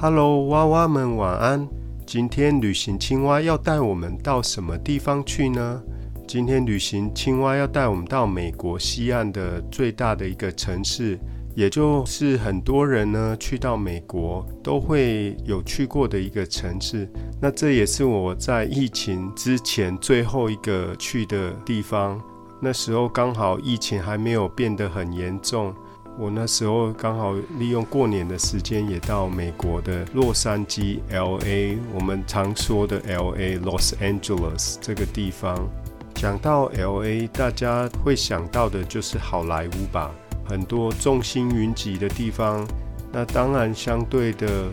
[0.00, 1.68] Hello，娃娃们晚安。
[2.06, 5.82] 今天旅行青蛙要带我们到什么地方去呢？
[6.24, 11.18] 今天旅行青蛙要带我们到美国西岸的最大的一个城市，
[11.56, 17.10] 也就是很多人呢去到美国都会有去过的一个城市。
[17.42, 22.20] 那这也是我在疫情之前最后一个去的地方。
[22.60, 25.74] 那时候刚好疫情还没有变得很严重，
[26.20, 35.68] 我那时候刚好利用过年的时间也到美国的洛杉矶 （L.A.），我们常说的 L.A.（Los Angeles） 这个地方。
[36.16, 40.10] 讲到 L A，大家会想到的就是好莱坞吧，
[40.44, 42.66] 很多众星云集的地方。
[43.12, 44.64] 那当然，相对的，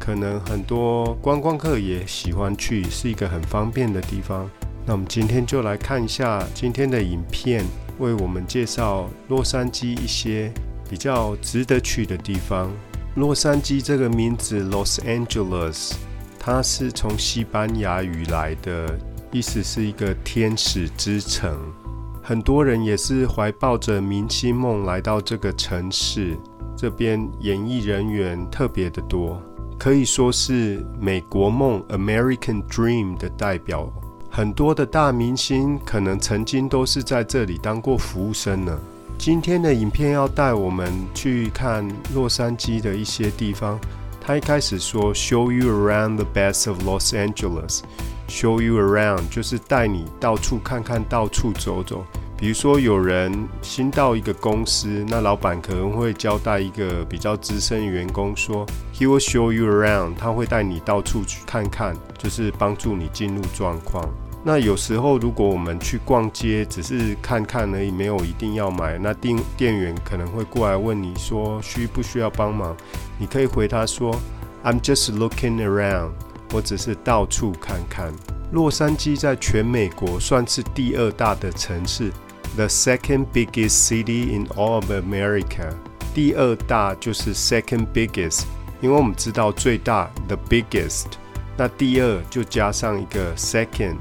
[0.00, 4.50] 可能很多观光客也喜欢去，是一个很方便的地方。
[4.84, 7.64] 那我们今天就来看一下今天的影片，
[8.00, 10.52] 为我们介绍洛杉矶一些
[10.88, 12.70] 比较值得去的地方。
[13.14, 15.92] 洛杉矶这个名字 Los Angeles，
[16.38, 18.98] 它是从西班牙语来的。
[19.30, 21.54] 意思是一个天使之城，
[22.22, 26.34] 很多人也是怀抱着明星梦来到这个城市。
[26.74, 29.38] 这边演艺人员特别的多，
[29.78, 33.92] 可以说是美国梦 （American Dream） 的代表。
[34.30, 38.78] 很多的大明星可能曾经都是在这里当过服务生呢。
[39.18, 43.78] 今天的影片要带我们去看洛杉矶的一些地方。
[44.20, 47.80] 他一开始说：“Show you around the best of Los Angeles。”
[48.28, 52.04] Show you around 就是带你到处看看，到处走走。
[52.36, 64.08] 比如说，有人新到一个公司，那老板可能会交代一个比较资深员工说：“He will show you around。”他会带你到处去看看，就是帮助你进入状况。
[64.44, 72.74] 那有时候，如果我们去逛街，只是看看而已，没有一定要买，那店店员可能会过来问你说：“需不需要帮忙？”
[73.18, 74.14] 你可以回他说
[74.64, 76.12] ：“I'm just looking around。”
[76.54, 78.12] 我只是到处看看。
[78.52, 82.10] 洛杉矶在全美国算是第二大的城市
[82.54, 85.70] ，the second biggest city in all of America。
[86.14, 88.44] 第二大就是 second biggest，
[88.80, 91.06] 因为我们知道最大 the biggest，
[91.56, 93.96] 那第二就加上一个 second。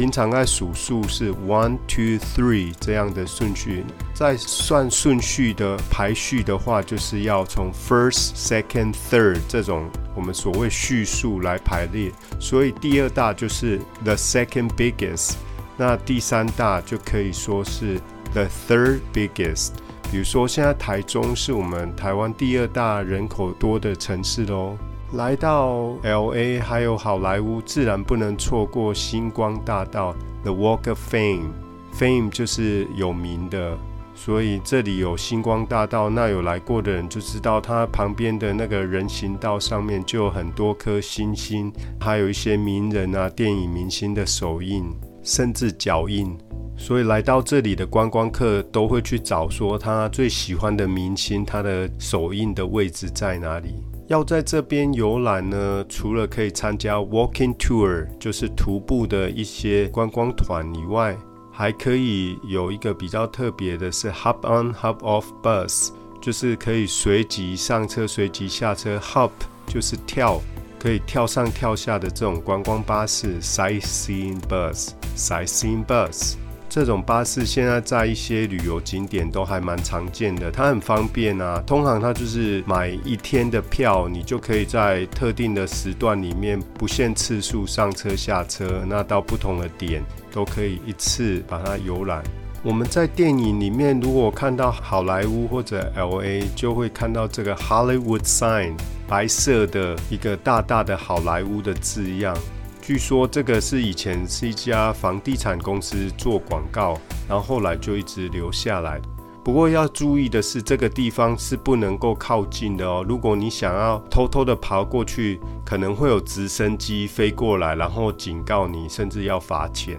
[0.00, 3.84] 平常在数数是 one two three 这样的顺序，
[4.14, 12.10] 在算顺序的排序的话，就是要从 first second third 这种我们所谓序数来排列。
[12.38, 15.34] 所以第二大就是 the second biggest，
[15.76, 18.00] 那第三大就可以说是
[18.32, 19.72] the third biggest。
[20.10, 24.78] 比如说现在台中是我们台湾第二大人口多的城市喽。
[25.14, 31.50] 来到 L A 还有好莱坞，自然不能错过星光大道 The Walk of Fame。
[31.92, 33.76] Fame 就是有名的，
[34.14, 36.08] 所以这里有星光大道。
[36.08, 44.84] 那有来过的人就知道，它旁边的那个人行道上面就有很多颗星星，还有一些名人啊、电影明星的手印，
[45.24, 46.38] 甚至脚印。
[46.76, 53.74] 所以来到这里的观光客都会去找说他最喜欢的明星，他的手印的位置在哪里。
[54.10, 61.16] 要在这边游览呢，除了可以参加 walking tour，就是徒步的一些观光团以外，
[61.52, 68.98] 还可以有一个比较特别的是 hop on hop off bus，就是可以随即上车、随即下车。
[68.98, 69.30] hop
[69.68, 70.40] 就是跳，
[70.76, 76.34] 可以跳上跳下的这种观光巴士 sightseeing bus，sightseeing bus。
[76.70, 81.60] 这种巴士现在在一些旅游景点都还蛮常见的，它很方便啊。
[81.66, 90.00] 通常它就是买一天的票，你就可以在特定的时段里面不限次数上车下车，那到不同的点
[90.30, 92.22] 都可以一次把它游览。
[92.62, 98.74] 我们在电影里面如果看到好莱坞或者 L A，就会看到这个 Hollywood sign，
[99.08, 102.36] 白色的一个大大的好莱坞的字样。
[102.82, 106.98] 据说这个是以前是一家房地产公司做广告，
[107.28, 109.00] 然后后来就一直留下来。
[109.42, 113.04] 不过要注意的是，这个地方是不能够靠近的哦。
[113.08, 119.98] 如果你想要偷偷的爬过去，可能会有直升机飞过来，然后警告你，甚至要罚钱。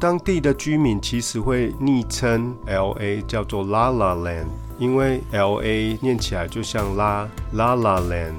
[0.00, 4.46] 当地的居民其实会昵称 L A 叫做 La La Land，
[4.78, 8.34] 因为 L A 念起来就像拉 La La Land。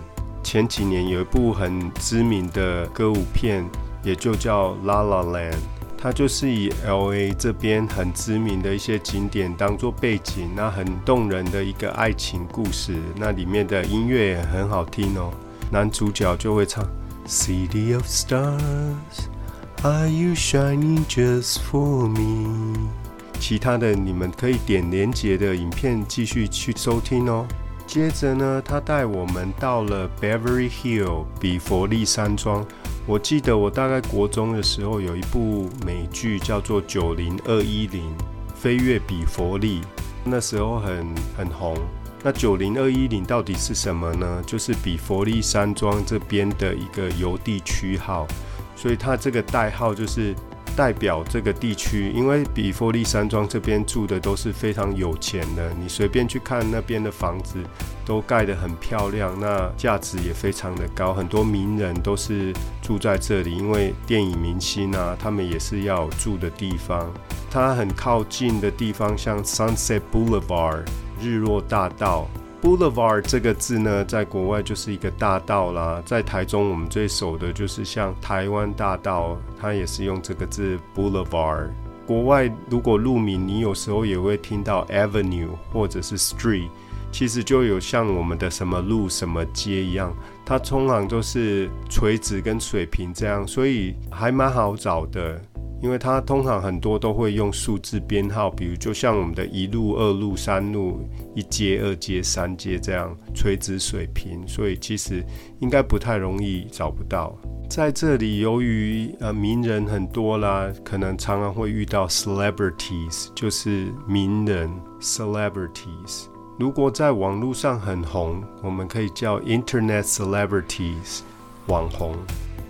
[0.52, 3.64] 前几年有一部很知名的歌舞片。
[4.02, 5.58] 也就叫 La La Land，
[5.96, 12.96] 它就是以 L A 这边很知名的一些景点当做背景，那很动人的一个爱情故事。
[13.18, 15.32] 那里面的音乐也很好听哦，
[15.70, 16.84] 男主角就会唱
[17.28, 22.90] City of Stars，Are you shining just for me？
[23.38, 27.46] 其他的你们可以点连接的影片继续去收听哦。
[27.90, 32.64] 接着呢，他带我们到了 Beverly Hill 比佛利山庄。
[33.08, 38.16] 我记得我大概国中的时候有一部美剧叫做《九零二一零
[38.54, 39.82] 飞跃比佛利》，
[40.24, 41.76] 那时候很很红。
[42.22, 44.44] 那九零二一零到底是什么呢？
[44.46, 48.28] 就是比佛利山庄这边的一个邮递区号，
[48.76, 50.36] 所以它这个代号就是
[50.76, 52.12] 代表这个地区。
[52.12, 57.58] 因为比佛利山庄这边住的都是非常有钱的，你随便去看那边的房子
[58.06, 61.14] 都盖得很漂亮，那价值也非常的高。
[61.14, 67.12] 很多名人都是住在这里，因为电影明星啊，他们也是要住的地方。
[67.52, 70.86] 它很靠近的地方，像 Sunset Boulevard。
[71.22, 72.30] 日落大道
[72.62, 76.02] ，Boulevard 这个字呢，在国外就是一个大道啦。
[76.06, 81.70] 在台中，我们最熟的就是像台湾大道，它也是用这个字 Boulevard。
[82.06, 86.70] 国外如果路名，你有时候也会听到 Avenue 或者是 Street，
[87.12, 90.12] 其实就有像我们的什么路、什么街一样，
[90.44, 95.40] 它通常都是垂直跟水平这样，所以还蛮好找的。
[95.82, 105.24] 因为它通常很多都会用数字编号，比如就像我们的一路、二路、三路、一阶、二阶、三阶这样垂直水平，所以其实
[105.60, 107.36] 应该不太容易找不到。
[107.70, 116.26] 在这里，由于呃名人很多啦，可能常常会遇到 celebrities，就是名人 celebrities。
[116.58, 121.22] 如果在网络上很红，我们可以叫 internet celebrities，
[121.68, 122.16] 网红。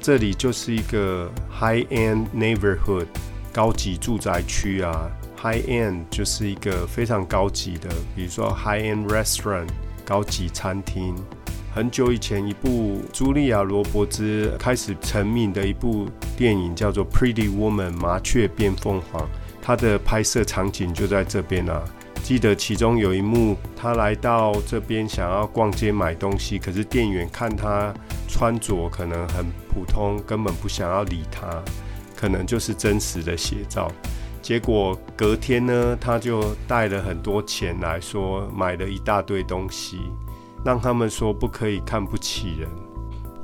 [0.02, 3.06] 这里就是一个 high end neighborhood
[3.52, 9.68] 高级住宅区啊，high end 就是一个非常高级的，比如说 high end restaurant
[10.06, 11.14] 高级餐厅。
[11.76, 16.08] 很久以前，一部茱莉亚·罗伯兹开始成名的一部
[16.38, 19.28] 电影叫做《Pretty Woman》麻雀变凤凰，
[19.62, 21.84] 它的拍摄场景就在这边啊。
[22.24, 27.94] 记得其中有一幕，他来到这边想要逛街买东西，可是店员看他
[28.30, 31.62] 穿着可能很普通，根本不想要理他，
[32.16, 33.92] 可能就是真实的写照。
[34.42, 40.00] 结果隔天呢，他就带了很多钱来说买了一大堆东西，
[40.64, 42.70] 让他们说不可以看不起人。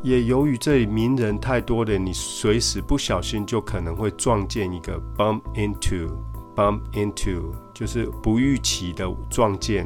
[0.03, 6.09] 也由于这里名人太多了，你随时不小心就可能会撞见一个 bump into。
[6.55, 9.85] Bump into 就是不预期的撞见，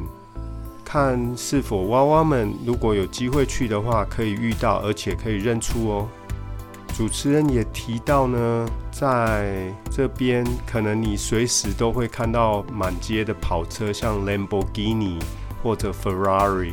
[0.92, 6.08] 看是否娃娃们如果有机会去的话，可以遇到，而且可以认出哦。
[6.96, 15.20] 主持人也提到呢，在这边可能你随时都会看到满街的跑车，像 Lamborghini
[15.62, 16.72] 或者 Ferrari，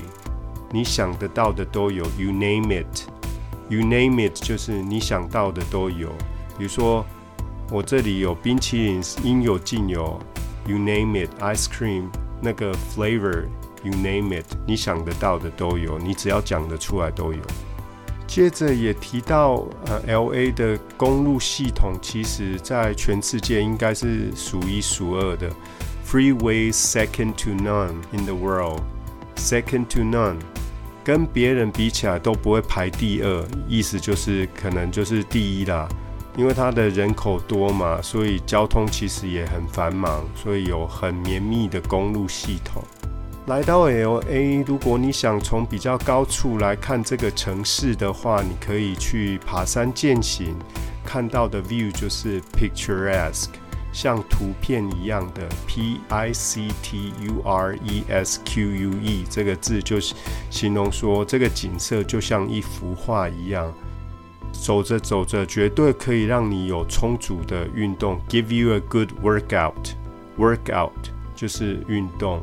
[0.72, 2.04] 你想得到的都有。
[2.18, 6.10] You name it，You name it 就是你想到的都有，
[6.58, 7.06] 比如说。
[7.70, 10.18] 我这里有冰淇淋，应有尽有
[10.66, 12.06] ，You name it，ice cream，
[12.42, 13.44] 那个 flavor
[13.88, 17.40] You name it，你想得到的都有，你只要讲得出来都有。
[18.28, 25.50] 接着也提到，呃，L A 的公路系统，其实在全世界应该是数一数二的
[26.06, 30.36] ，freeway second to none in the world，second to none，
[31.06, 35.88] 跟别人比起来都不会排第二，意思就是可能就是第一啦。
[36.36, 42.84] 因为它的人口多嘛，所以交通其实也很繁忙，所以有很绵密的公路系统。
[43.48, 50.54] 来到 L A，如果你想从比较高处来看这个城市的话，你可以去爬山践行，
[51.06, 53.48] 看到的 view 就是 picturesque，
[53.94, 60.14] 像图片一样的 P I C T U R E S Q U E 这个字，就是
[60.50, 63.74] 形容说这个景色就像一幅画一样。
[64.52, 69.94] 走着走着，绝对可以让你有充足的运动，give you a good workout。
[70.38, 70.92] workout
[71.34, 72.42] 就是运动。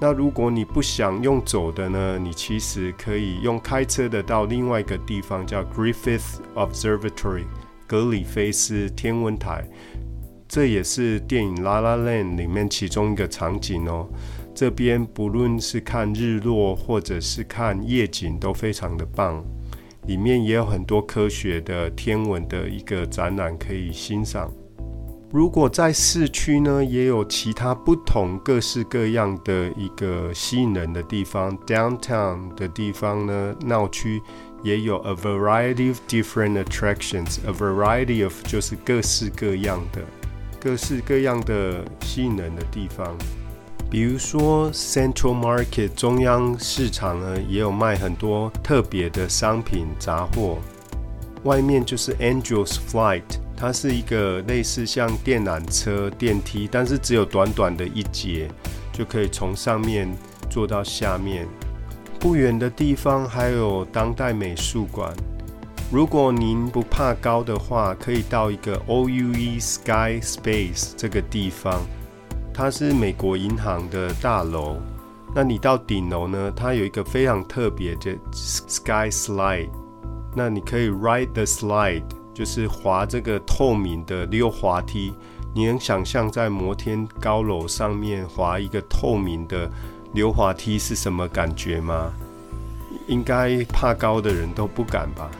[0.00, 2.18] 那如果你不想用走的呢？
[2.18, 7.44] 你其实可以用开车的到另外一个地方，叫 Griffith Observatory，
[7.86, 9.66] 格里菲斯天文台。
[10.46, 14.06] 这也是电影《La La Land》里面其中一个场景哦。
[14.54, 19.42] 这边不论是看日落或者是看夜景，都非常的棒。
[20.06, 24.52] 里面也有很多科学的天文的一个展览可以欣赏。
[25.34, 31.58] 如果在市区呢，也有其他不同各式各样的一个吸引人的地方。
[31.66, 34.22] Downtown 的地方呢，闹区
[34.62, 37.38] 也有 a variety of different attractions。
[37.44, 40.02] a variety of 就是各式各样的、
[40.60, 43.12] 各式各样的吸引人的地方。
[43.90, 50.58] 比如说，Central Market 中央市场呢，也有卖很多特别的商品杂货。
[51.42, 53.24] 外面就是 Angels Flight
[53.56, 58.50] 它是一个类似像电缆车、电梯，但是只有短短的一节，
[58.92, 60.12] 就可以从上面
[60.50, 61.46] 坐到下面。
[62.18, 65.14] 不远的地方还有当代美术馆。
[65.92, 71.82] 如果您不怕高的话，可以到一个 OUE Sky Space 这个地方，
[72.52, 74.78] 它是美国银行的大楼。
[75.36, 76.52] 那你到顶楼呢？
[76.56, 79.68] 它有一个非常特别的 Sky Slide，
[80.34, 85.14] 那你可以 ride the slide，就是滑这个透明的溜滑梯。
[85.54, 89.70] 你能想象在摩天高楼上面滑一个透明的
[90.12, 92.12] 溜滑梯是什么感觉吗？
[93.06, 95.30] 应该怕高的人都不敢吧。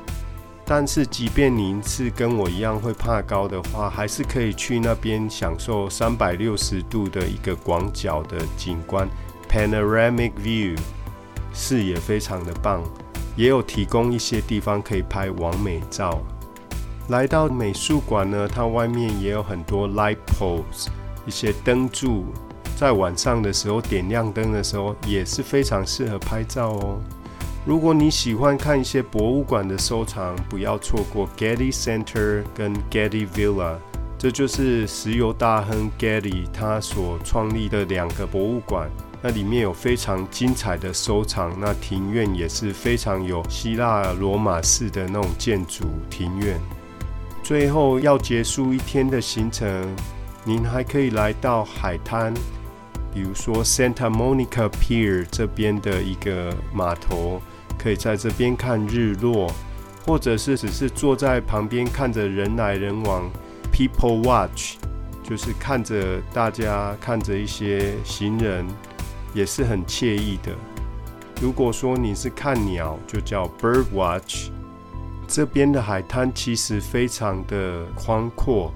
[0.66, 9.06] 但是，即便您是跟我一样会怕高的话，还是可以去那边享受三百六十度的一个广角的景观
[9.46, 10.78] （panoramic view），
[11.52, 12.82] 视野非常的棒，
[13.36, 16.22] 也有提供一些地方可以拍完美照。
[17.08, 20.86] 来到美术馆呢，它外面也有很多 light poles，
[21.26, 22.24] 一些灯柱，
[22.76, 26.98] 在晚上的时候点亮灯的时候，也是非常适合拍照哦。
[27.66, 33.76] 如果你喜欢看一些博物馆的收藏，不要错过 Getty Center 跟 Getty Villa，
[34.18, 38.90] 这就是石油大亨 Getty 他所创立的两个博物馆。
[39.22, 46.58] 那里面有非常精彩的收藏，那庭院也是非常有希腊罗马式的那种建筑庭院。
[47.44, 49.94] 最后要结束一天的行程，
[50.44, 52.32] 您还可以来到海滩，
[53.12, 57.40] 比如说 Santa Monica Pier 这边的一个码头。
[57.76, 59.52] 可以在这边看日落，
[60.06, 63.30] 或者是只是坐在旁边看着人来人往
[63.70, 64.76] ，people watch，
[65.22, 68.64] 就是看着大家看着一些行人，
[69.34, 70.52] 也是很惬意的。
[71.42, 74.50] 如果说你是看鸟，就叫 bird watch。
[75.34, 78.72] 这边的海滩其实非常的宽阔，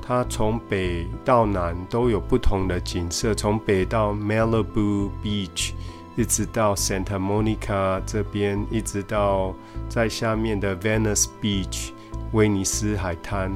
[0.00, 5.72] 它从北到南都有不同的景色，从北到 Malibu Beach。
[6.16, 9.52] 一直到 Santa Monica 这边，一直到
[9.88, 11.90] 在下面的 Venice Beach
[12.34, 13.50] 威尼斯海滩，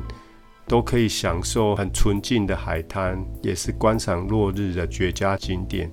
[0.66, 5.88] 都可以享受很纯净的海滩，也是观赏落日的绝佳景点。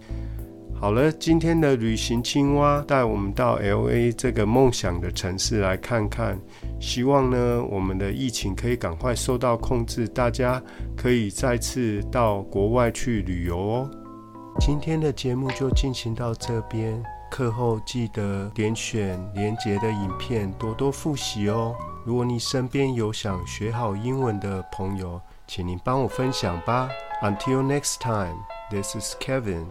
[0.81, 6.35] 好了，今天的旅行青蛙带我们到 LA 这个梦想的城市来看看，
[6.79, 10.59] 希望呢我们的疫情可以赶快受到控制，大家
[10.97, 13.91] 可以再次到国外去旅游哦。
[14.59, 21.75] 今天的节目就进行到这边，课后记得点选连结的影片，多多复习哦。
[22.03, 26.89] 如果你身边有想学好英文的朋友，请您帮我分享吧。
[27.21, 28.35] Until next time,
[28.71, 29.65] this is Kevin.